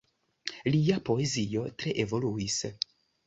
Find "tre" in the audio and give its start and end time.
1.83-1.95